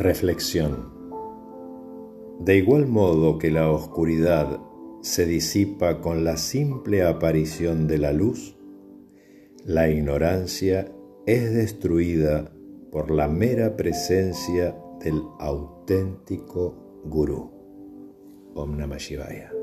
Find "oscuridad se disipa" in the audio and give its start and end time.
3.70-6.00